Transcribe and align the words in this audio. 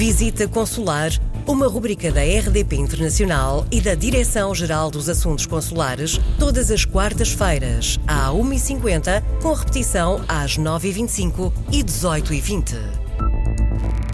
Visita 0.00 0.48
Consular, 0.48 1.10
uma 1.46 1.68
rubrica 1.68 2.10
da 2.10 2.22
RDP 2.22 2.74
Internacional 2.76 3.66
e 3.70 3.82
da 3.82 3.94
Direção-Geral 3.94 4.90
dos 4.90 5.10
Assuntos 5.10 5.44
Consulares, 5.44 6.18
todas 6.38 6.70
as 6.70 6.86
quartas-feiras, 6.86 8.00
à 8.06 8.30
1h50, 8.30 9.22
com 9.42 9.52
repetição 9.52 10.24
às 10.26 10.56
9h25 10.56 11.52
e 11.70 11.84
18h20. 11.84 12.76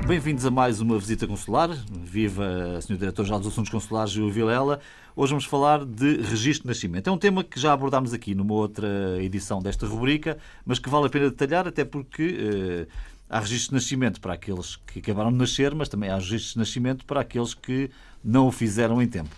Bem-vindos 0.09 0.45
a 0.45 0.51
mais 0.51 0.81
uma 0.81 0.99
visita 0.99 1.25
consular. 1.25 1.71
Viva, 1.89 2.81
Sr. 2.81 2.97
Diretor-Geral 2.97 3.39
dos 3.39 3.53
Assuntos 3.53 3.71
Consulares, 3.71 4.11
Gil 4.11 4.29
Vilela. 4.29 4.81
Hoje 5.15 5.31
vamos 5.31 5.45
falar 5.45 5.85
de 5.85 6.17
registro 6.17 6.65
de 6.65 6.69
nascimento. 6.69 7.09
É 7.09 7.13
um 7.13 7.17
tema 7.17 7.43
que 7.43 7.59
já 7.59 7.73
abordámos 7.73 8.13
aqui 8.13 8.35
numa 8.35 8.55
outra 8.55 8.89
edição 9.23 9.63
desta 9.63 9.87
rubrica, 9.87 10.37
mas 10.65 10.79
que 10.79 10.91
vale 10.91 11.07
a 11.07 11.09
pena 11.09 11.31
detalhar, 11.31 11.67
até 11.67 11.85
porque 11.85 12.37
eh, 12.39 12.87
há 13.29 13.41
registro 13.41 13.71
de 13.71 13.75
nascimento 13.83 14.21
para 14.21 14.35
aqueles 14.35 14.77
que 14.77 14.99
acabaram 15.01 15.33
de 15.33 15.39
nascer, 15.39 15.75
mas 15.75 15.89
também 15.89 16.11
há 16.11 16.17
registro 16.17 16.55
de 16.55 16.59
nascimento 16.59 17.05
para 17.05 17.21
aqueles 17.21 17.55
que 17.55 17.91
não 18.23 18.47
o 18.49 18.53
fizeram 18.53 19.01
em 19.03 19.09
tempo. 19.09 19.35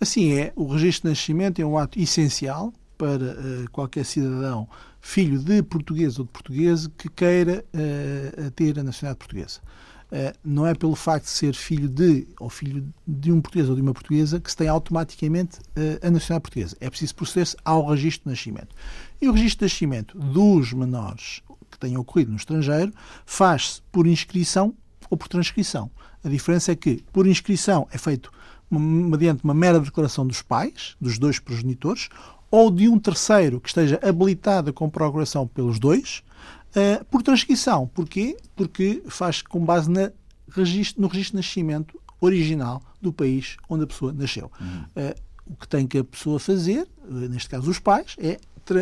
Assim 0.00 0.32
é, 0.34 0.52
o 0.54 0.66
registro 0.66 1.04
de 1.04 1.10
nascimento 1.10 1.60
é 1.60 1.64
um 1.64 1.78
ato 1.78 1.98
essencial 1.98 2.72
para 2.98 3.24
uh, 3.24 3.70
qualquer 3.72 4.04
cidadão 4.04 4.68
filho 5.00 5.38
de 5.38 5.62
português 5.62 6.18
ou 6.18 6.24
de 6.24 6.30
português 6.30 6.86
que 6.98 7.08
queira 7.08 7.64
uh, 7.72 8.50
ter 8.52 8.78
a 8.78 8.82
nacionalidade 8.82 9.18
portuguesa. 9.18 9.60
Uh, 10.06 10.36
não 10.44 10.66
é 10.66 10.74
pelo 10.74 10.94
facto 10.94 11.24
de 11.24 11.30
ser 11.30 11.54
filho 11.54 11.88
de 11.88 12.28
ou 12.38 12.48
filho 12.48 12.86
de 13.06 13.32
um 13.32 13.40
português 13.40 13.68
ou 13.68 13.74
de 13.74 13.82
uma 13.82 13.92
portuguesa 13.92 14.38
que 14.38 14.50
se 14.50 14.56
tem 14.56 14.68
automaticamente 14.68 15.58
a 16.02 16.10
nacionalidade 16.10 16.42
portuguesa. 16.42 16.76
É 16.80 16.88
preciso 16.88 17.14
proceder-se 17.14 17.56
ao 17.64 17.86
registro 17.86 18.24
de 18.24 18.30
nascimento. 18.30 18.74
E 19.20 19.28
o 19.28 19.32
registro 19.32 19.66
de 19.66 19.72
nascimento 19.72 20.18
dos 20.18 20.72
menores 20.72 21.42
que 21.76 21.86
tenham 21.86 22.00
ocorrido 22.00 22.30
no 22.30 22.36
estrangeiro 22.36 22.92
faz-se 23.24 23.82
por 23.92 24.06
inscrição 24.06 24.74
ou 25.10 25.16
por 25.16 25.28
transcrição. 25.28 25.90
A 26.24 26.28
diferença 26.28 26.72
é 26.72 26.76
que, 26.76 27.04
por 27.12 27.26
inscrição, 27.26 27.86
é 27.92 27.98
feito 27.98 28.32
mediante 28.68 29.44
uma 29.44 29.54
mera 29.54 29.78
declaração 29.78 30.26
dos 30.26 30.42
pais, 30.42 30.96
dos 31.00 31.18
dois 31.18 31.38
progenitores, 31.38 32.08
ou 32.50 32.70
de 32.70 32.88
um 32.88 32.98
terceiro 32.98 33.60
que 33.60 33.68
esteja 33.68 34.00
habilitado 34.02 34.72
com 34.72 34.90
procuração 34.90 35.46
pelos 35.46 35.78
dois, 35.78 36.22
uh, 36.70 37.04
por 37.06 37.22
transcrição. 37.22 37.86
Porquê? 37.88 38.36
Porque 38.56 39.02
faz 39.08 39.42
com 39.42 39.64
base 39.64 39.90
na 39.90 40.10
registro, 40.50 41.00
no 41.00 41.08
registro 41.08 41.32
de 41.32 41.46
nascimento 41.46 42.00
original 42.20 42.82
do 43.00 43.12
país 43.12 43.56
onde 43.68 43.84
a 43.84 43.86
pessoa 43.86 44.12
nasceu. 44.12 44.50
Uhum. 44.60 44.82
Uh, 44.96 45.14
o 45.46 45.54
que 45.54 45.68
tem 45.68 45.86
que 45.86 45.98
a 45.98 46.04
pessoa 46.04 46.40
fazer, 46.40 46.88
uh, 47.08 47.14
neste 47.28 47.48
caso 47.48 47.70
os 47.70 47.78
pais, 47.78 48.16
é 48.18 48.38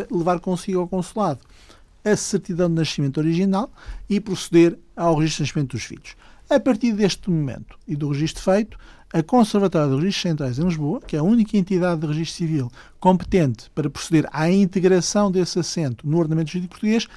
levar 0.09 0.39
consigo 0.39 0.79
ao 0.79 0.87
consulado 0.87 1.41
a 2.05 2.15
certidão 2.15 2.69
de 2.69 2.75
nascimento 2.75 3.17
original 3.17 3.69
e 4.09 4.19
proceder 4.19 4.77
ao 4.95 5.15
registro 5.15 5.43
de 5.43 5.49
nascimento 5.49 5.71
dos 5.71 5.83
filhos. 5.83 6.15
A 6.49 6.59
partir 6.59 6.93
deste 6.93 7.29
momento 7.29 7.77
e 7.87 7.95
do 7.95 8.09
registro 8.09 8.43
feito, 8.43 8.77
a 9.11 9.23
Conservatória 9.23 9.89
de 9.89 9.95
Registros 9.95 10.21
Centrais 10.21 10.59
em 10.59 10.63
Lisboa, 10.63 11.01
que 11.01 11.15
é 11.15 11.19
a 11.19 11.23
única 11.23 11.57
entidade 11.57 12.01
de 12.01 12.07
registro 12.07 12.37
civil 12.37 12.71
competente 12.99 13.69
para 13.73 13.89
proceder 13.89 14.27
à 14.31 14.51
integração 14.51 15.31
desse 15.31 15.57
assento 15.57 16.07
no 16.07 16.17
ordenamento 16.17 16.51
jurídico 16.51 16.73
português, 16.73 17.07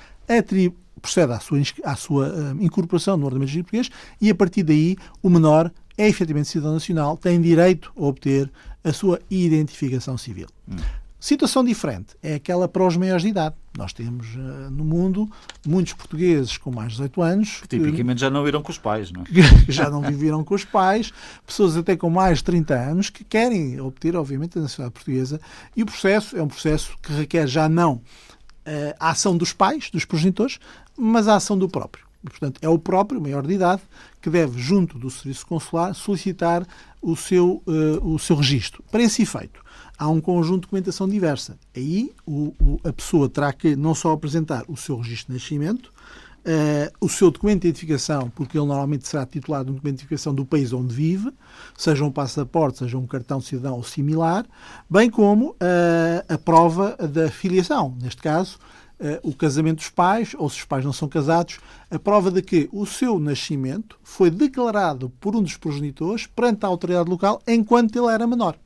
procede 1.03 1.33
à 1.33 1.41
sua, 1.41 1.61
à 1.85 1.97
sua 1.97 2.29
uh, 2.29 2.63
incorporação 2.63 3.17
no 3.17 3.25
ordenamento 3.25 3.53
jurídico 3.53 3.71
português 3.71 3.91
e, 4.21 4.31
a 4.31 4.35
partir 4.35 4.63
daí, 4.63 4.97
o 5.23 5.29
menor 5.29 5.71
é 5.97 6.09
efetivamente 6.09 6.49
cidadão 6.49 6.75
nacional, 6.75 7.17
tem 7.17 7.41
direito 7.41 7.93
a 7.97 8.03
obter 8.05 8.51
a 8.85 8.93
sua 8.93 9.21
identificação 9.31 10.17
civil. 10.17 10.47
Hum. 10.69 10.77
Situação 11.21 11.65
diferente 11.65 12.15
é 12.23 12.35
aquela 12.35 12.69
para 12.69 12.87
os 12.87 12.97
maiores 12.97 13.23
de 13.23 13.29
idade. 13.29 13.57
Nós 13.79 13.93
temos 13.93 14.27
uh, 14.35 14.71
no 14.73 14.85
mundo 14.85 15.31
muitos 15.65 15.93
portugueses 15.93 16.59
com 16.59 16.73
mais 16.73 16.89
de 16.89 16.97
18 16.97 17.23
anos. 17.23 17.61
Que 17.61 17.69
tipicamente 17.69 18.21
já 18.21 18.29
não 18.29 18.43
viram 18.43 18.61
com 18.61 18.73
os 18.73 18.77
pais, 18.77 19.13
não 19.13 19.23
é? 19.23 19.25
Que 19.65 19.71
já 19.71 19.89
não 19.89 20.03
viveram 20.03 20.43
com 20.43 20.53
os 20.53 20.65
pais, 20.65 21.13
pessoas 21.47 21.77
até 21.77 21.97
com 21.97 22.11
mais 22.11 22.39
de 22.39 22.45
30 22.45 22.75
anos 22.75 23.09
que 23.09 23.23
querem 23.23 23.81
obter, 23.81 24.17
obviamente, 24.17 24.59
a 24.59 24.63
nacionalidade 24.63 24.95
portuguesa. 24.95 25.41
E 25.77 25.85
o 25.85 25.87
processo 25.87 26.37
é 26.37 26.43
um 26.43 26.49
processo 26.49 26.99
que 27.01 27.13
requer 27.13 27.47
já 27.47 27.69
não 27.69 27.95
uh, 27.95 28.03
a 28.99 29.11
ação 29.11 29.37
dos 29.37 29.53
pais, 29.53 29.91
dos 29.91 30.05
progenitores, 30.05 30.59
mas 30.97 31.29
a 31.29 31.37
ação 31.37 31.57
do 31.57 31.69
próprio. 31.69 32.08
E, 32.23 32.29
portanto, 32.29 32.59
é 32.63 32.69
o 32.69 32.79
próprio, 32.79 33.21
maior 33.21 33.47
de 33.47 33.55
idade, 33.55 33.83
que 34.21 34.29
deve, 34.29 34.61
junto 34.61 34.99
do 34.99 35.11
Serviço 35.11 35.47
Consular, 35.47 35.95
solicitar 35.95 36.67
o 37.01 37.15
seu, 37.15 37.63
uh, 37.67 38.15
o 38.15 38.19
seu 38.19 38.37
registro. 38.37 38.83
Para 38.91 39.03
esse 39.03 39.23
efeito, 39.23 39.63
há 39.97 40.09
um 40.09 40.21
conjunto 40.21 40.57
de 40.57 40.63
documentação 40.63 41.09
diversa. 41.09 41.59
Aí 41.75 42.13
o, 42.27 42.55
o, 42.61 42.81
a 42.85 42.93
pessoa 42.93 43.29
terá 43.29 43.53
que 43.53 43.77
não 43.77 43.95
só 43.95 44.13
apresentar 44.13 44.65
o 44.69 44.77
seu 44.77 44.97
registro 44.97 45.33
de 45.33 45.41
nascimento, 45.41 45.93
uh, 46.39 46.93
o 47.01 47.09
seu 47.09 47.31
documento 47.31 47.63
de 47.63 47.69
identificação, 47.69 48.31
porque 48.35 48.59
ele 48.59 48.67
normalmente 48.67 49.07
será 49.07 49.25
titulado 49.27 49.67
de 49.67 49.71
um 49.71 49.75
documento 49.75 49.97
de 49.97 50.01
identificação 50.01 50.35
do 50.35 50.45
país 50.45 50.73
onde 50.73 50.95
vive, 50.95 51.33
seja 51.77 52.05
um 52.05 52.11
passaporte, 52.11 52.79
seja 52.79 52.99
um 52.99 53.07
cartão 53.07 53.39
de 53.39 53.47
cidadão 53.47 53.77
ou 53.77 53.85
similar, 53.85 54.47
bem 54.89 55.11
como 55.11 55.51
uh, 55.51 55.55
a 56.29 56.39
prova 56.39 56.97
da 56.97 57.31
filiação, 57.31 57.97
neste 58.01 58.23
caso, 58.23 58.59
o 59.23 59.33
casamento 59.33 59.77
dos 59.77 59.91
pais, 59.91 60.35
ou 60.37 60.51
se 60.51 60.59
os 60.59 60.65
pais 60.65 60.85
não 60.85 60.93
são 60.93 61.09
casados, 61.09 61.59
a 61.91 61.99
prova 61.99 62.31
de 62.31 62.43
que 62.43 62.69
o 62.73 62.85
seu 62.85 63.19
nascimento 63.19 63.99
foi 64.03 64.31
declarado 64.31 65.11
por 65.21 65.37
um 65.37 65.43
dos 65.43 65.57
progenitores 65.57 66.27
perante 66.27 66.65
a 66.65 66.69
autoridade 66.69 67.09
local 67.09 67.41
enquanto 67.47 67.97
ele 67.97 68.13
era 68.13 68.27
menor. 68.27 68.57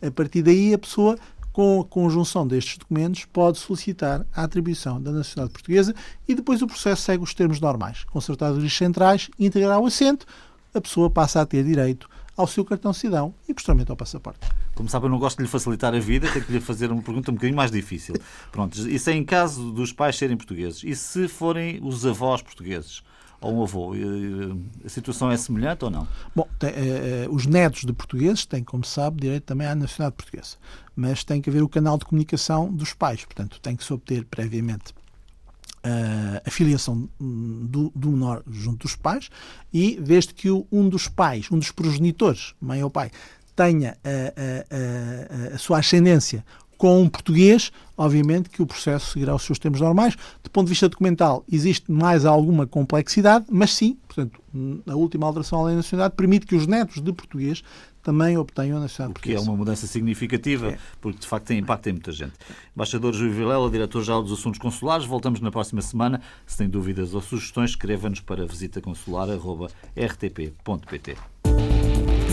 A 0.00 0.10
partir 0.10 0.42
daí, 0.42 0.72
a 0.72 0.78
pessoa, 0.78 1.18
com 1.52 1.80
a 1.80 1.84
conjunção 1.84 2.46
destes 2.46 2.78
documentos, 2.78 3.24
pode 3.24 3.58
solicitar 3.58 4.24
a 4.34 4.44
atribuição 4.44 5.00
da 5.02 5.10
nacionalidade 5.10 5.52
portuguesa 5.52 5.94
e 6.26 6.34
depois 6.34 6.62
o 6.62 6.66
processo 6.66 7.02
segue 7.02 7.22
os 7.22 7.34
termos 7.34 7.60
normais. 7.60 8.04
Consertar 8.04 8.52
os 8.52 8.76
centrais, 8.76 9.28
integrar 9.38 9.80
o 9.80 9.86
assento, 9.86 10.26
a 10.72 10.80
pessoa 10.80 11.10
passa 11.10 11.40
a 11.40 11.46
ter 11.46 11.64
direito 11.64 12.08
ao 12.36 12.46
seu 12.46 12.64
cartão 12.64 12.92
cidadão 12.92 13.34
e 13.48 13.52
posteriormente 13.52 13.90
ao 13.90 13.96
passaporte. 13.96 14.48
Como 14.78 14.88
sabe, 14.88 15.06
eu 15.06 15.10
não 15.10 15.18
gosto 15.18 15.38
de 15.38 15.42
lhe 15.42 15.48
facilitar 15.48 15.92
a 15.92 15.98
vida, 15.98 16.30
tenho 16.30 16.44
que 16.44 16.52
lhe 16.52 16.60
fazer 16.60 16.92
uma 16.92 17.02
pergunta 17.02 17.32
um 17.32 17.34
bocadinho 17.34 17.56
mais 17.56 17.68
difícil. 17.68 18.14
Pronto, 18.52 18.78
isso 18.88 19.10
é 19.10 19.12
em 19.12 19.24
caso 19.24 19.72
dos 19.72 19.92
pais 19.92 20.16
serem 20.16 20.36
portugueses. 20.36 20.84
E 20.84 20.94
se 20.94 21.26
forem 21.26 21.80
os 21.82 22.06
avós 22.06 22.40
portugueses? 22.42 23.02
ou 23.40 23.54
um 23.54 23.62
avô. 23.62 23.92
A 24.84 24.88
situação 24.88 25.30
é 25.30 25.36
semelhante 25.36 25.84
ou 25.84 25.90
não? 25.90 26.08
Bom, 26.34 26.48
tem, 26.58 26.70
eh, 26.70 27.26
os 27.30 27.46
netos 27.46 27.84
de 27.84 27.92
portugueses 27.92 28.44
têm, 28.44 28.64
como 28.64 28.84
sabe, 28.84 29.20
direito 29.20 29.44
também 29.44 29.66
à 29.66 29.76
nacionalidade 29.76 30.16
portuguesa. 30.16 30.56
Mas 30.96 31.22
tem 31.22 31.40
que 31.40 31.48
haver 31.48 31.62
o 31.62 31.68
canal 31.68 31.98
de 31.98 32.04
comunicação 32.04 32.72
dos 32.72 32.94
pais. 32.94 33.24
Portanto, 33.24 33.60
tem 33.60 33.76
que 33.76 33.84
se 33.84 33.92
obter 33.92 34.24
previamente 34.24 34.92
a 36.44 36.50
filiação 36.50 37.08
do, 37.18 37.92
do, 37.94 38.10
menor 38.10 38.42
junto 38.48 38.86
dos 38.86 38.96
pais 38.96 39.30
e 39.72 39.98
desde 40.00 40.34
que 40.34 40.50
um 40.50 40.88
dos 40.88 41.08
pais, 41.08 41.50
um 41.50 41.58
dos 41.58 41.70
progenitores, 41.70 42.54
mãe 42.60 42.82
ou 42.82 42.90
pai, 42.90 43.10
tenha 43.58 43.98
a, 44.04 44.08
a, 44.08 45.50
a, 45.50 45.54
a 45.56 45.58
sua 45.58 45.78
ascendência 45.78 46.44
com 46.76 47.02
um 47.02 47.08
português, 47.08 47.72
obviamente 47.96 48.48
que 48.48 48.62
o 48.62 48.66
processo 48.66 49.10
seguirá 49.10 49.34
os 49.34 49.42
seus 49.42 49.58
termos 49.58 49.80
normais. 49.80 50.14
Do 50.44 50.48
ponto 50.48 50.66
de 50.66 50.70
vista 50.70 50.88
documental, 50.88 51.42
existe 51.50 51.90
mais 51.90 52.24
alguma 52.24 52.68
complexidade, 52.68 53.46
mas 53.50 53.74
sim, 53.74 53.98
portanto, 54.06 54.40
a 54.86 54.94
última 54.94 55.26
alteração 55.26 55.60
à 55.60 55.64
lei 55.64 55.72
da 55.72 55.78
nacionalidade 55.78 56.14
permite 56.14 56.46
que 56.46 56.54
os 56.54 56.68
netos 56.68 57.02
de 57.02 57.12
português 57.12 57.64
também 58.00 58.38
obtenham 58.38 58.76
a 58.76 58.80
nacionalidade 58.80 59.14
portuguesa. 59.14 59.42
Que 59.42 59.48
é 59.48 59.50
uma 59.50 59.58
mudança 59.58 59.88
significativa, 59.88 60.68
é. 60.68 60.78
porque 61.00 61.18
de 61.18 61.26
facto 61.26 61.46
tem 61.46 61.58
impacto 61.58 61.88
em 61.88 61.94
muita 61.94 62.12
gente. 62.12 62.34
Embaixador 62.76 63.12
Júlio 63.12 63.32
Vilela, 63.32 63.68
diretor-geral 63.68 64.22
dos 64.22 64.38
Assuntos 64.38 64.60
Consulares, 64.60 65.04
voltamos 65.04 65.40
na 65.40 65.50
próxima 65.50 65.82
semana. 65.82 66.20
Se 66.46 66.58
tem 66.58 66.68
dúvidas 66.68 67.12
ou 67.12 67.20
sugestões, 67.20 67.70
escreva-nos 67.70 68.20
para 68.20 68.46
visitaconsular.rtp.pt. 68.46 71.16